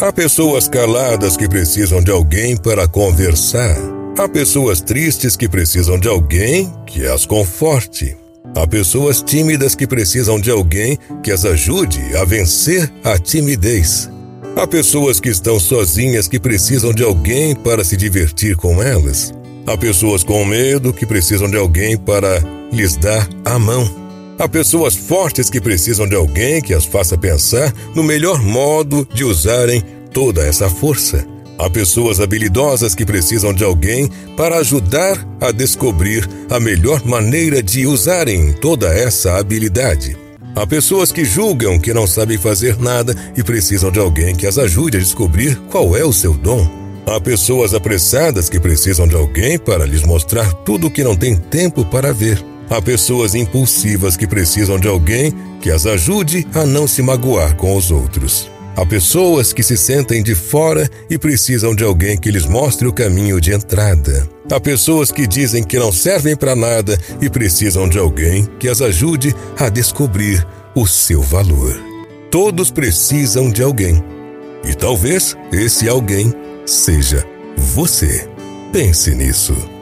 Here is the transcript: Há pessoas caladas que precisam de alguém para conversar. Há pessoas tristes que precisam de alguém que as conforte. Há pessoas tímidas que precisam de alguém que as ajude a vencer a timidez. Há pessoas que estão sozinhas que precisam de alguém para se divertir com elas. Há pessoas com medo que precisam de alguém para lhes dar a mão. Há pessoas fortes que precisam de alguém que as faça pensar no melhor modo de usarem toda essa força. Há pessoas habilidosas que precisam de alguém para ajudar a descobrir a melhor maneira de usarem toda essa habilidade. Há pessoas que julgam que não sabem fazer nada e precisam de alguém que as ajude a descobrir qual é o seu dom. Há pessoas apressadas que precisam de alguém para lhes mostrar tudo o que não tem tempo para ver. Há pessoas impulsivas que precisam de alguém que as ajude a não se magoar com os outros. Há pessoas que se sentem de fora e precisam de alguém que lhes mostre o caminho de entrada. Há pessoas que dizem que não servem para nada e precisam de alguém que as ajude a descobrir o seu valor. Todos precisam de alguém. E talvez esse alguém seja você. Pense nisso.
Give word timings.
Há 0.00 0.12
pessoas 0.12 0.68
caladas 0.68 1.36
que 1.36 1.48
precisam 1.48 2.00
de 2.00 2.12
alguém 2.12 2.56
para 2.56 2.86
conversar. 2.86 3.76
Há 4.16 4.28
pessoas 4.28 4.80
tristes 4.80 5.36
que 5.36 5.48
precisam 5.48 5.98
de 5.98 6.06
alguém 6.06 6.72
que 6.86 7.04
as 7.04 7.26
conforte. 7.26 8.16
Há 8.54 8.64
pessoas 8.64 9.20
tímidas 9.20 9.74
que 9.74 9.88
precisam 9.88 10.40
de 10.40 10.52
alguém 10.52 10.96
que 11.20 11.32
as 11.32 11.44
ajude 11.44 12.00
a 12.16 12.24
vencer 12.24 12.88
a 13.02 13.18
timidez. 13.18 14.08
Há 14.54 14.68
pessoas 14.68 15.18
que 15.18 15.30
estão 15.30 15.58
sozinhas 15.58 16.28
que 16.28 16.38
precisam 16.38 16.92
de 16.92 17.02
alguém 17.02 17.56
para 17.56 17.82
se 17.82 17.96
divertir 17.96 18.54
com 18.54 18.80
elas. 18.80 19.34
Há 19.66 19.76
pessoas 19.76 20.22
com 20.22 20.44
medo 20.44 20.92
que 20.92 21.06
precisam 21.06 21.50
de 21.50 21.56
alguém 21.56 21.98
para 21.98 22.38
lhes 22.70 22.96
dar 22.96 23.28
a 23.44 23.58
mão. 23.58 24.07
Há 24.38 24.48
pessoas 24.48 24.94
fortes 24.94 25.50
que 25.50 25.60
precisam 25.60 26.06
de 26.06 26.14
alguém 26.14 26.62
que 26.62 26.72
as 26.72 26.84
faça 26.84 27.18
pensar 27.18 27.74
no 27.92 28.04
melhor 28.04 28.40
modo 28.40 29.06
de 29.12 29.24
usarem 29.24 29.82
toda 30.12 30.46
essa 30.46 30.70
força. 30.70 31.26
Há 31.58 31.68
pessoas 31.68 32.20
habilidosas 32.20 32.94
que 32.94 33.04
precisam 33.04 33.52
de 33.52 33.64
alguém 33.64 34.08
para 34.36 34.58
ajudar 34.58 35.26
a 35.40 35.50
descobrir 35.50 36.28
a 36.48 36.60
melhor 36.60 37.04
maneira 37.04 37.60
de 37.60 37.84
usarem 37.84 38.52
toda 38.52 38.86
essa 38.86 39.36
habilidade. 39.36 40.16
Há 40.54 40.64
pessoas 40.64 41.10
que 41.10 41.24
julgam 41.24 41.76
que 41.76 41.92
não 41.92 42.06
sabem 42.06 42.38
fazer 42.38 42.78
nada 42.78 43.16
e 43.36 43.42
precisam 43.42 43.90
de 43.90 43.98
alguém 43.98 44.36
que 44.36 44.46
as 44.46 44.56
ajude 44.56 44.98
a 44.98 45.00
descobrir 45.00 45.56
qual 45.68 45.96
é 45.96 46.04
o 46.04 46.12
seu 46.12 46.32
dom. 46.32 46.70
Há 47.06 47.20
pessoas 47.20 47.74
apressadas 47.74 48.48
que 48.48 48.60
precisam 48.60 49.08
de 49.08 49.16
alguém 49.16 49.58
para 49.58 49.84
lhes 49.84 50.04
mostrar 50.04 50.52
tudo 50.52 50.86
o 50.86 50.90
que 50.90 51.02
não 51.02 51.16
tem 51.16 51.34
tempo 51.34 51.84
para 51.84 52.12
ver. 52.12 52.40
Há 52.70 52.82
pessoas 52.82 53.34
impulsivas 53.34 54.16
que 54.16 54.26
precisam 54.26 54.78
de 54.78 54.86
alguém 54.86 55.32
que 55.60 55.70
as 55.70 55.86
ajude 55.86 56.46
a 56.54 56.66
não 56.66 56.86
se 56.86 57.02
magoar 57.02 57.56
com 57.56 57.74
os 57.74 57.90
outros. 57.90 58.50
Há 58.76 58.86
pessoas 58.86 59.52
que 59.52 59.62
se 59.62 59.76
sentem 59.76 60.22
de 60.22 60.34
fora 60.34 60.88
e 61.10 61.18
precisam 61.18 61.74
de 61.74 61.82
alguém 61.82 62.16
que 62.16 62.30
lhes 62.30 62.46
mostre 62.46 62.86
o 62.86 62.92
caminho 62.92 63.40
de 63.40 63.52
entrada. 63.52 64.28
Há 64.50 64.60
pessoas 64.60 65.10
que 65.10 65.26
dizem 65.26 65.64
que 65.64 65.78
não 65.78 65.90
servem 65.90 66.36
para 66.36 66.54
nada 66.54 66.96
e 67.20 67.28
precisam 67.28 67.88
de 67.88 67.98
alguém 67.98 68.46
que 68.58 68.68
as 68.68 68.80
ajude 68.80 69.34
a 69.58 69.68
descobrir 69.68 70.46
o 70.76 70.86
seu 70.86 71.20
valor. 71.20 71.76
Todos 72.30 72.70
precisam 72.70 73.50
de 73.50 73.62
alguém. 73.62 74.02
E 74.64 74.74
talvez 74.74 75.36
esse 75.50 75.88
alguém 75.88 76.32
seja 76.66 77.26
você. 77.56 78.28
Pense 78.72 79.14
nisso. 79.14 79.77